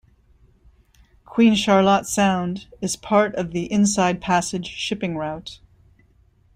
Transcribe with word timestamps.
Queen 1.25 1.53
Charlotte 1.53 2.07
Sound 2.07 2.65
is 2.81 2.95
part 2.95 3.35
of 3.35 3.51
the 3.51 3.71
Inside 3.71 4.19
Passage 4.19 4.65
shipping 4.65 5.15
route. 5.15 5.59